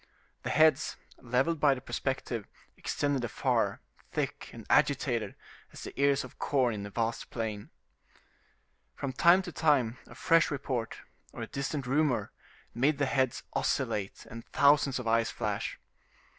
[0.41, 3.81] The heads, leveled by the perspective, extended afar,
[4.11, 5.35] thick and agitated
[5.71, 7.69] as the ears of corn in a vast plain.
[8.95, 11.01] From time to time a fresh report,
[11.33, 12.31] or a distant rumor,
[12.73, 15.79] made the heads oscillate and thousands of eyes flash.